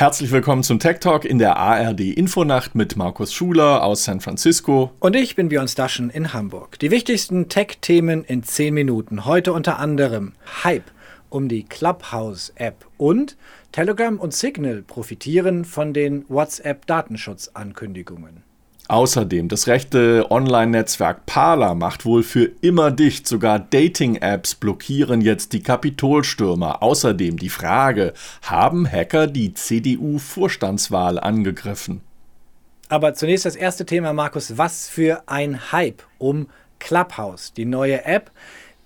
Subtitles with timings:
[0.00, 4.92] Herzlich willkommen zum Tech Talk in der ARD Infonacht mit Markus Schuler aus San Francisco.
[4.98, 6.78] Und ich bin Björn Staschen in Hamburg.
[6.78, 9.26] Die wichtigsten Tech-Themen in 10 Minuten.
[9.26, 10.32] Heute unter anderem
[10.64, 10.90] Hype
[11.28, 13.36] um die Clubhouse-App und
[13.72, 18.42] Telegram und Signal profitieren von den WhatsApp-Datenschutzankündigungen.
[18.90, 23.28] Außerdem, das rechte Online-Netzwerk Parler macht wohl für immer dicht.
[23.28, 26.82] Sogar Dating-Apps blockieren jetzt die Kapitolstürmer.
[26.82, 32.00] Außerdem die Frage, haben Hacker die CDU-Vorstandswahl angegriffen?
[32.88, 34.58] Aber zunächst das erste Thema, Markus.
[34.58, 36.48] Was für ein Hype um
[36.80, 38.32] Clubhouse, die neue App,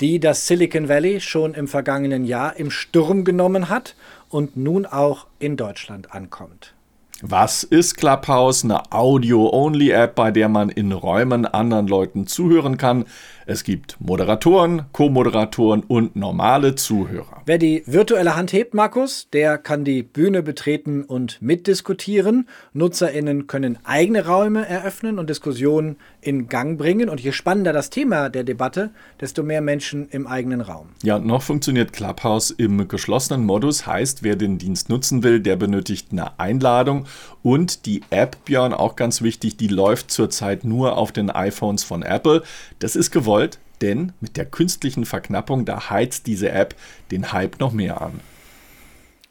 [0.03, 3.97] die das Silicon Valley schon im vergangenen Jahr im Sturm genommen hat
[4.29, 6.75] und nun auch in Deutschland ankommt.
[7.23, 8.65] Was ist Clubhouse?
[8.65, 13.05] Eine Audio-Only-App, bei der man in Räumen anderen Leuten zuhören kann.
[13.47, 17.34] Es gibt Moderatoren, Co-Moderatoren und normale Zuhörer.
[17.47, 22.48] Wer die virtuelle Hand hebt, Markus, der kann die Bühne betreten und mitdiskutieren.
[22.73, 27.11] NutzerInnen können eigene Räume eröffnen und Diskussionen in Gang bringen.
[27.11, 30.87] Und je spannender das Thema der Debatte, desto mehr Menschen im eigenen Raum.
[31.03, 33.87] Ja, noch funktioniert Clubhouse im geschlossenen Modus.
[33.87, 37.05] Heißt, wer den Dienst nutzen will, der benötigt eine Einladung.
[37.42, 42.00] Und die App, Björn, auch ganz wichtig, die läuft zurzeit nur auf den iPhones von
[42.00, 42.42] Apple.
[42.78, 46.75] Das ist gewollt denn mit der künstlichen Verknappung, da heizt diese App
[47.11, 48.20] den Hype noch mehr an.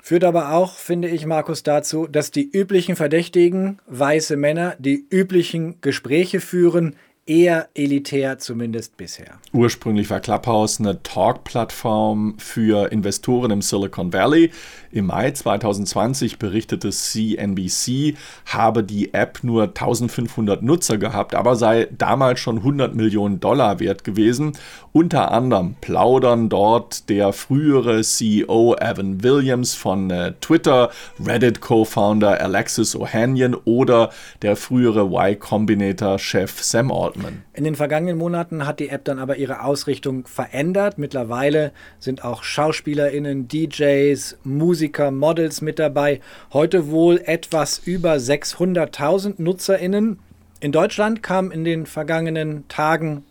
[0.02, 5.80] Führt aber auch, finde ich, Markus, dazu, dass die üblichen Verdächtigen, weiße Männer, die üblichen
[5.80, 9.40] Gespräche führen, eher elitär, zumindest bisher.
[9.54, 14.52] Ursprünglich war Clubhouse eine Talk-Plattform für Investoren im Silicon Valley.
[14.92, 22.42] Im Mai 2020 berichtete CNBC, habe die App nur 1500 Nutzer gehabt, aber sei damals
[22.42, 24.52] schon 100 Millionen Dollar wert gewesen.
[24.92, 30.92] Unter anderem plaudern dort der frühere CEO Evan Williams von äh, Twitter,
[31.26, 37.13] Reddit-Co-Founder Alexis Ohanian oder der frühere Y Combinator-Chef Sam Altman.
[37.14, 37.44] Altman.
[37.54, 40.98] In den vergangenen Monaten hat die App dann aber ihre Ausrichtung verändert.
[40.98, 46.20] Mittlerweile sind auch SchauspielerInnen, DJs, Musiker, Models mit dabei.
[46.52, 50.20] Heute wohl etwas über 600.000 NutzerInnen.
[50.60, 53.24] In Deutschland kamen in den vergangenen Tagen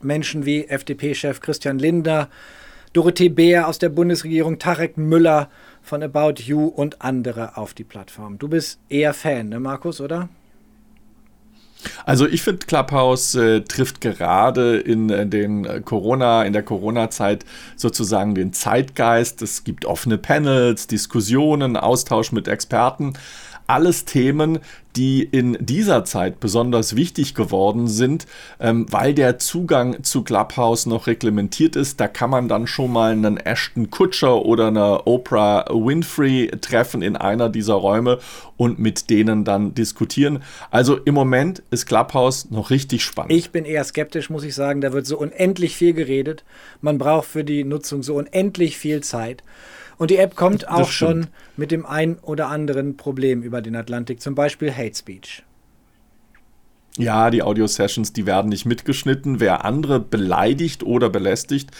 [0.00, 2.28] Menschen wie FDP-Chef Christian Lindner,
[2.92, 5.50] Dorothee Beer aus der Bundesregierung, Tarek Müller
[5.82, 8.38] von About You und andere auf die Plattform.
[8.38, 10.28] Du bist eher Fan, ne Markus, oder?
[12.04, 17.44] Also ich finde Clubhouse äh, trifft gerade in äh, den äh, Corona, in der Corona-Zeit
[17.76, 19.42] sozusagen den Zeitgeist.
[19.42, 23.14] Es gibt offene Panels, Diskussionen, Austausch mit Experten
[23.68, 24.58] alles Themen,
[24.96, 28.26] die in dieser Zeit besonders wichtig geworden sind,
[28.58, 32.00] ähm, weil der Zugang zu Clubhouse noch reglementiert ist.
[32.00, 37.14] Da kann man dann schon mal einen Ashton Kutscher oder eine Oprah Winfrey treffen in
[37.14, 38.18] einer dieser Räume
[38.56, 40.42] und mit denen dann diskutieren.
[40.70, 43.32] Also im Moment ist Clubhouse noch richtig spannend.
[43.32, 44.80] Ich bin eher skeptisch, muss ich sagen.
[44.80, 46.42] Da wird so unendlich viel geredet.
[46.80, 49.44] Man braucht für die Nutzung so unendlich viel Zeit.
[49.98, 51.26] Und die App kommt auch schon
[51.56, 55.42] mit dem ein oder anderen Problem über den Atlantik, zum Beispiel Hate Speech.
[56.98, 59.38] Ja, die Audio-Sessions, die werden nicht mitgeschnitten.
[59.38, 61.70] Wer andere beleidigt oder belästigt,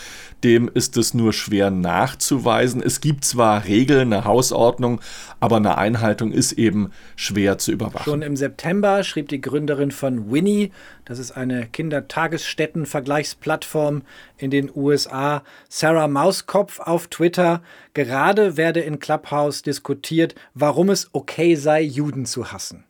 [0.44, 2.80] dem ist es nur schwer nachzuweisen.
[2.80, 5.00] Es gibt zwar Regeln, eine Hausordnung,
[5.40, 8.04] aber eine Einhaltung ist eben schwer zu überwachen.
[8.04, 10.70] Schon im September schrieb die Gründerin von Winnie,
[11.04, 14.02] das ist eine Kindertagesstätten-Vergleichsplattform
[14.36, 17.60] in den USA, Sarah Mauskopf auf Twitter,
[17.92, 22.84] gerade werde in Clubhouse diskutiert, warum es okay sei, Juden zu hassen.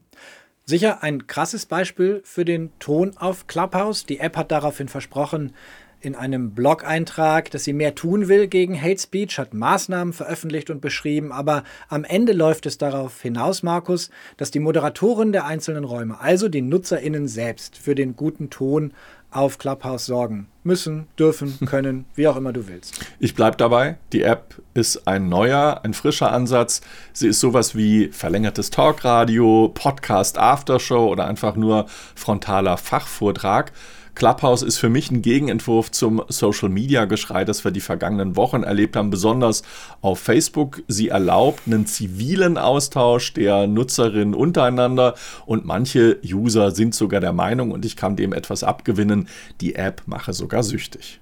[0.68, 4.04] Sicher ein krasses Beispiel für den Ton auf Clubhouse.
[4.04, 5.54] Die App hat daraufhin versprochen,
[6.02, 10.82] in einem Blog-Eintrag, dass sie mehr tun will gegen Hate Speech, hat Maßnahmen veröffentlicht und
[10.82, 16.20] beschrieben, aber am Ende läuft es darauf hinaus, Markus, dass die Moderatoren der einzelnen Räume,
[16.20, 18.92] also die NutzerInnen selbst, für den guten Ton
[19.30, 23.04] auf Clubhouse sorgen müssen, dürfen, können, wie auch immer du willst.
[23.18, 23.98] Ich bleibe dabei.
[24.12, 26.80] Die App ist ein neuer, ein frischer Ansatz.
[27.12, 33.72] Sie ist sowas wie verlängertes Talkradio, Podcast Aftershow oder einfach nur frontaler Fachvortrag.
[34.18, 38.64] Clubhouse ist für mich ein Gegenentwurf zum Social Media Geschrei, das wir die vergangenen Wochen
[38.64, 39.62] erlebt haben, besonders
[40.00, 40.82] auf Facebook.
[40.88, 45.14] Sie erlaubt einen zivilen Austausch der Nutzerinnen untereinander
[45.46, 49.28] und manche User sind sogar der Meinung, und ich kann dem etwas abgewinnen,
[49.60, 51.20] die App mache sogar süchtig.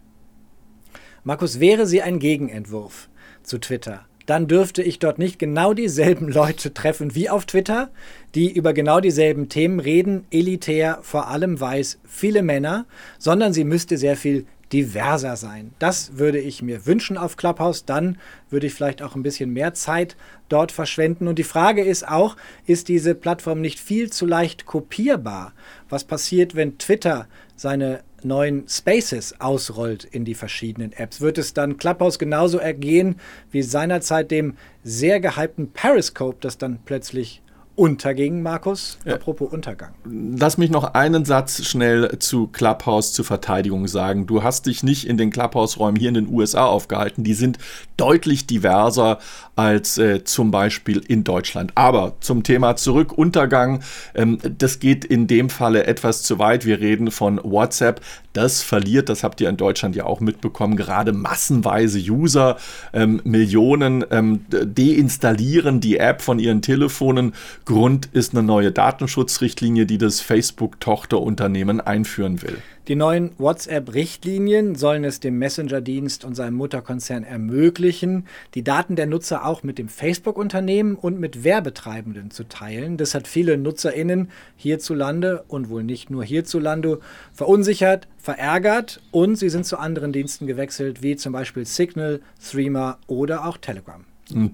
[1.24, 3.08] Markus, wäre sie ein Gegenentwurf
[3.42, 4.06] zu Twitter?
[4.26, 7.90] dann dürfte ich dort nicht genau dieselben Leute treffen wie auf Twitter,
[8.34, 12.86] die über genau dieselben Themen reden, elitär, vor allem weiß, viele Männer,
[13.18, 15.72] sondern sie müsste sehr viel diverser sein.
[15.78, 17.84] Das würde ich mir wünschen auf Clubhouse.
[17.84, 18.18] Dann
[18.50, 20.16] würde ich vielleicht auch ein bisschen mehr Zeit
[20.48, 21.28] dort verschwenden.
[21.28, 22.36] Und die Frage ist auch,
[22.66, 25.52] ist diese Plattform nicht viel zu leicht kopierbar?
[25.88, 31.20] Was passiert, wenn Twitter seine neuen Spaces ausrollt in die verschiedenen Apps?
[31.20, 33.20] Wird es dann Clubhouse genauso ergehen
[33.52, 37.40] wie seinerzeit dem sehr gehypten Periscope, das dann plötzlich
[37.76, 38.98] unterging, Markus.
[39.04, 39.14] Ja.
[39.14, 39.92] Apropos Untergang.
[40.04, 44.26] Lass mich noch einen Satz schnell zu Clubhouse zur Verteidigung sagen.
[44.26, 47.22] Du hast dich nicht in den Clubhouse-Räumen hier in den USA aufgehalten.
[47.22, 47.58] Die sind
[47.96, 49.18] deutlich diverser
[49.56, 51.72] als äh, zum Beispiel in Deutschland.
[51.74, 53.82] Aber zum Thema zurück, Untergang,
[54.14, 56.66] ähm, das geht in dem Falle etwas zu weit.
[56.66, 58.00] Wir reden von WhatsApp.
[58.32, 62.58] Das verliert, das habt ihr in Deutschland ja auch mitbekommen, gerade massenweise User.
[62.92, 67.32] Ähm, Millionen ähm, deinstallieren die App von ihren Telefonen
[67.66, 72.58] Grund ist eine neue Datenschutzrichtlinie, die das Facebook-Tochterunternehmen einführen will.
[72.86, 79.44] Die neuen WhatsApp-Richtlinien sollen es dem Messenger-Dienst und seinem Mutterkonzern ermöglichen, die Daten der Nutzer
[79.44, 82.98] auch mit dem Facebook-Unternehmen und mit Werbetreibenden zu teilen.
[82.98, 87.00] Das hat viele NutzerInnen hierzulande und wohl nicht nur hierzulande
[87.32, 93.44] verunsichert, verärgert und sie sind zu anderen Diensten gewechselt, wie zum Beispiel Signal, Threema oder
[93.44, 94.04] auch Telegram.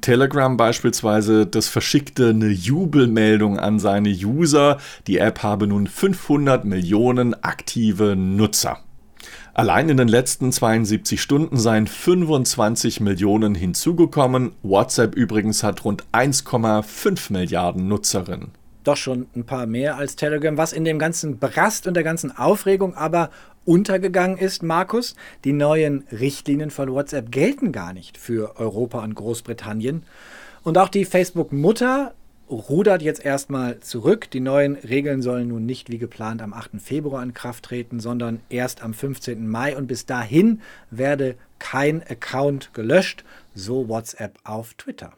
[0.00, 4.78] Telegram beispielsweise, das verschickte eine Jubelmeldung an seine User.
[5.06, 8.80] Die App habe nun 500 Millionen aktive Nutzer.
[9.54, 14.52] Allein in den letzten 72 Stunden seien 25 Millionen hinzugekommen.
[14.62, 20.72] WhatsApp übrigens hat rund 1,5 Milliarden Nutzerinnen doch schon ein paar mehr als Telegram, was
[20.72, 23.30] in dem ganzen Brast und der ganzen Aufregung aber
[23.64, 25.14] untergegangen ist, Markus.
[25.44, 30.02] Die neuen Richtlinien von WhatsApp gelten gar nicht für Europa und Großbritannien.
[30.62, 32.14] Und auch die Facebook-Mutter
[32.50, 34.30] rudert jetzt erstmal zurück.
[34.30, 36.72] Die neuen Regeln sollen nun nicht wie geplant am 8.
[36.80, 39.48] Februar in Kraft treten, sondern erst am 15.
[39.48, 39.76] Mai.
[39.76, 43.22] Und bis dahin werde kein Account gelöscht,
[43.54, 45.12] so WhatsApp auf Twitter.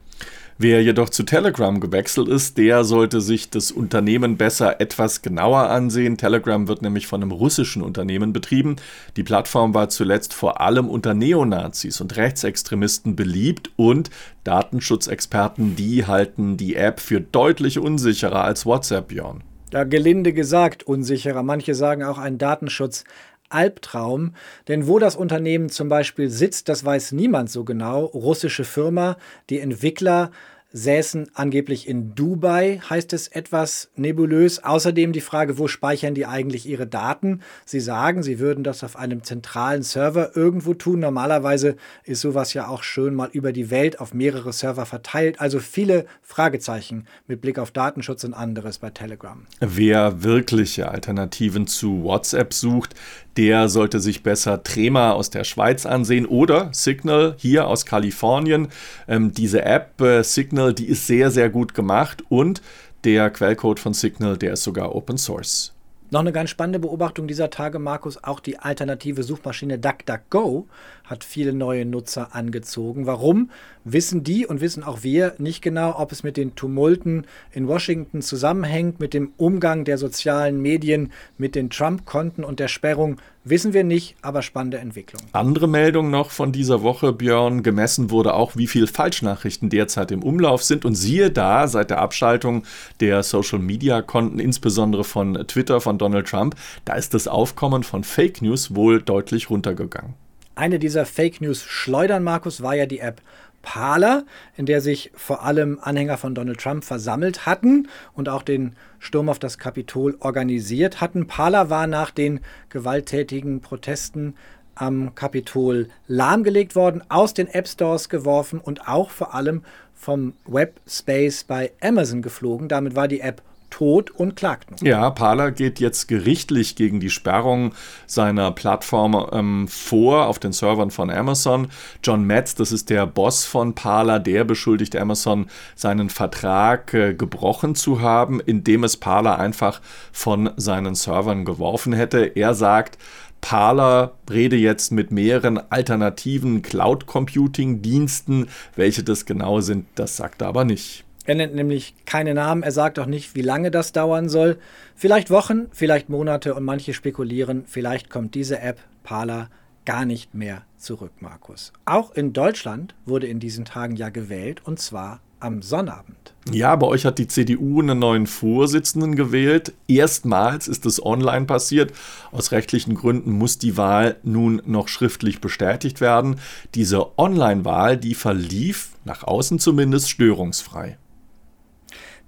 [0.58, 6.16] Wer jedoch zu Telegram gewechselt ist, der sollte sich das Unternehmen besser etwas genauer ansehen.
[6.16, 8.76] Telegram wird nämlich von einem russischen Unternehmen betrieben.
[9.16, 14.10] Die Plattform war zuletzt vor allem unter Neonazis und Rechtsextremisten beliebt und
[14.44, 19.42] Datenschutzexperten, die halten die App für deutlich unsicherer als WhatsApp, Björn.
[19.72, 21.42] Ja, gelinde gesagt unsicherer.
[21.42, 23.02] Manche sagen auch ein Datenschutz
[23.48, 24.34] Albtraum.
[24.68, 28.04] Denn wo das Unternehmen zum Beispiel sitzt, das weiß niemand so genau.
[28.04, 29.16] Russische Firma,
[29.50, 30.30] die Entwickler
[30.74, 34.62] säßen angeblich in Dubai, heißt es etwas nebulös.
[34.64, 37.42] Außerdem die Frage, wo speichern die eigentlich ihre Daten?
[37.64, 40.98] Sie sagen, sie würden das auf einem zentralen Server irgendwo tun.
[40.98, 45.40] Normalerweise ist sowas ja auch schön mal über die Welt auf mehrere Server verteilt.
[45.40, 49.46] Also viele Fragezeichen mit Blick auf Datenschutz und anderes bei Telegram.
[49.60, 52.96] Wer wirkliche Alternativen zu WhatsApp sucht,
[53.36, 58.68] der sollte sich besser Trema aus der Schweiz ansehen oder Signal hier aus Kalifornien.
[59.08, 62.62] Ähm, diese App äh, Signal, die ist sehr, sehr gut gemacht und
[63.04, 65.73] der Quellcode von Signal, der ist sogar Open Source.
[66.14, 70.68] Noch eine ganz spannende Beobachtung dieser Tage, Markus, auch die alternative Suchmaschine DuckDuckGo
[71.02, 73.06] hat viele neue Nutzer angezogen.
[73.06, 73.50] Warum?
[73.82, 78.22] Wissen die und wissen auch wir nicht genau, ob es mit den Tumulten in Washington
[78.22, 83.84] zusammenhängt, mit dem Umgang der sozialen Medien, mit den Trump-Konten und der Sperrung Wissen wir
[83.84, 85.20] nicht, aber spannende Entwicklung.
[85.32, 87.62] Andere Meldung noch von dieser Woche, Björn.
[87.62, 90.86] Gemessen wurde auch, wie viel Falschnachrichten derzeit im Umlauf sind.
[90.86, 92.64] Und siehe da, seit der Abschaltung
[93.00, 98.74] der Social-Media-Konten, insbesondere von Twitter, von Donald Trump, da ist das Aufkommen von Fake News
[98.74, 100.14] wohl deutlich runtergegangen.
[100.54, 103.20] Eine dieser Fake News schleudern, Markus, war ja die App
[103.64, 104.24] Parler,
[104.56, 109.28] in der sich vor allem Anhänger von Donald Trump versammelt hatten und auch den Sturm
[109.28, 111.26] auf das Kapitol organisiert hatten.
[111.26, 114.34] Parler war nach den gewalttätigen Protesten
[114.74, 119.62] am Kapitol lahmgelegt worden, aus den App Stores geworfen und auch vor allem
[119.94, 122.68] vom Webspace bei Amazon geflogen.
[122.68, 123.42] Damit war die App
[123.74, 124.82] tot und klagt.
[124.82, 127.72] Ja, Parler geht jetzt gerichtlich gegen die Sperrung
[128.06, 131.66] seiner Plattform ähm, vor auf den Servern von Amazon.
[132.04, 137.74] John Metz, das ist der Boss von Parler, der beschuldigt Amazon, seinen Vertrag äh, gebrochen
[137.74, 139.80] zu haben, indem es Parler einfach
[140.12, 142.20] von seinen Servern geworfen hätte.
[142.36, 142.96] Er sagt,
[143.40, 148.46] Parler rede jetzt mit mehreren alternativen Cloud Computing Diensten.
[148.76, 151.04] Welche das genau sind, das sagt er aber nicht.
[151.26, 154.58] Er nennt nämlich keine Namen, er sagt auch nicht, wie lange das dauern soll.
[154.94, 159.48] Vielleicht Wochen, vielleicht Monate und manche spekulieren, vielleicht kommt diese App Parler
[159.84, 161.72] gar nicht mehr zurück, Markus.
[161.84, 166.34] Auch in Deutschland wurde in diesen Tagen ja gewählt und zwar am Sonnabend.
[166.50, 169.74] Ja, bei euch hat die CDU einen neuen Vorsitzenden gewählt.
[169.88, 171.92] Erstmals ist es online passiert.
[172.32, 176.36] Aus rechtlichen Gründen muss die Wahl nun noch schriftlich bestätigt werden.
[176.74, 180.96] Diese Online-Wahl, die verlief, nach außen zumindest, störungsfrei.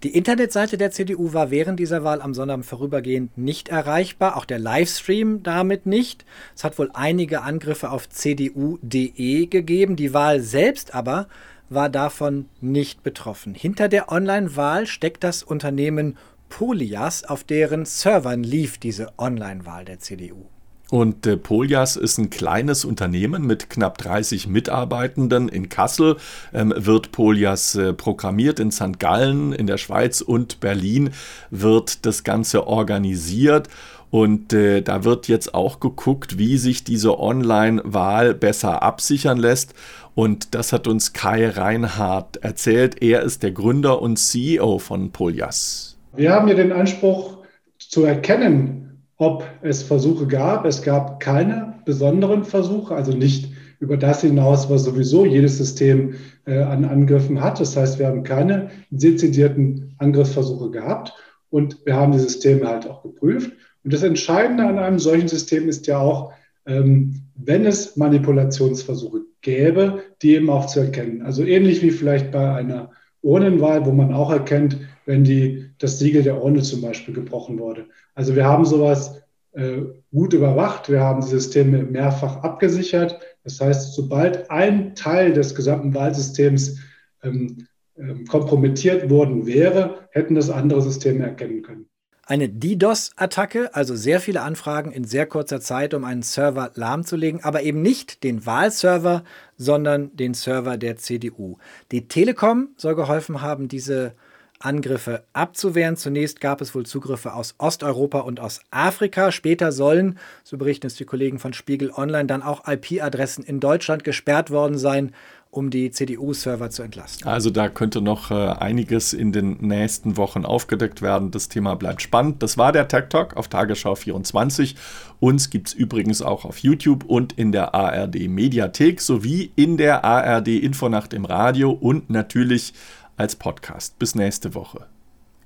[0.06, 4.60] Die Internetseite der CDU war während dieser Wahl am Sonnabend vorübergehend nicht erreichbar, auch der
[4.60, 6.25] Livestream damit nicht.
[6.54, 9.96] Es hat wohl einige Angriffe auf cdu.de gegeben.
[9.96, 11.26] Die Wahl selbst aber
[11.70, 13.56] war davon nicht betroffen.
[13.56, 16.16] Hinter der Online-Wahl steckt das Unternehmen
[16.48, 20.46] Polias, auf deren Servern lief diese Online-Wahl der CDU.
[20.90, 26.16] Und äh, Polias ist ein kleines Unternehmen mit knapp 30 Mitarbeitenden in Kassel.
[26.55, 29.00] Ähm, wird Polias äh, programmiert in St.
[29.00, 31.11] Gallen, in der Schweiz und Berlin
[31.50, 33.69] wird das Ganze organisiert.
[34.11, 39.75] Und äh, da wird jetzt auch geguckt, wie sich diese Online-Wahl besser absichern lässt.
[40.14, 43.02] Und das hat uns Kai Reinhardt erzählt.
[43.02, 45.99] Er ist der Gründer und CEO von Polias.
[46.14, 47.38] Wir haben ja den Anspruch
[47.78, 48.86] zu erkennen,
[49.18, 50.64] ob es Versuche gab.
[50.64, 56.14] Es gab keine besonderen Versuche, also nicht über das hinaus, was sowieso jedes System
[56.46, 57.61] äh, an Angriffen hat.
[57.61, 61.12] Das heißt, wir haben keine dezidierten Angriffsversuche gehabt
[61.50, 63.52] und wir haben die Systeme halt auch geprüft.
[63.85, 66.32] Und das Entscheidende an einem solchen System ist ja auch,
[66.66, 71.23] ähm, wenn es Manipulationsversuche gäbe, die eben auch zu erkennen.
[71.23, 72.90] Also ähnlich wie vielleicht bei einer
[73.26, 77.87] Urnenwahl, wo man auch erkennt, wenn die, das Siegel der Urne zum Beispiel gebrochen wurde.
[78.14, 83.18] Also wir haben sowas äh, gut überwacht, wir haben die Systeme mehrfach abgesichert.
[83.45, 86.78] Das heißt, sobald ein Teil des gesamten Wahlsystems
[87.23, 87.66] ähm,
[87.99, 91.87] ähm, kompromittiert worden wäre, hätten das andere Systeme erkennen können.
[92.28, 97.62] Eine DDoS-Attacke, also sehr viele Anfragen in sehr kurzer Zeit, um einen Server lahmzulegen, aber
[97.62, 99.23] eben nicht den Wahlserver,
[99.56, 101.59] sondern den Server der CDU.
[101.92, 104.14] Die Telekom soll geholfen haben, diese
[104.59, 105.97] Angriffe abzuwehren.
[105.97, 109.30] Zunächst gab es wohl Zugriffe aus Osteuropa und aus Afrika.
[109.30, 114.02] Später sollen, so berichten es die Kollegen von Spiegel Online, dann auch IP-Adressen in Deutschland
[114.02, 115.12] gesperrt worden sein,
[115.50, 117.26] um die CDU-Server zu entlasten.
[117.26, 121.31] Also da könnte noch äh, einiges in den nächsten Wochen aufgedeckt werden.
[121.31, 122.43] Das Thema bleibt spannend.
[122.43, 124.76] Das war der Tech Talk auf Tagesschau 24.
[125.19, 130.05] Uns gibt es übrigens auch auf YouTube und in der ARD Mediathek sowie in der
[130.05, 132.75] ARD Infonacht im Radio und natürlich
[133.17, 133.99] als Podcast.
[133.99, 134.87] Bis nächste Woche.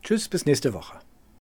[0.02, 0.99] Tschüss, bis nächste Woche.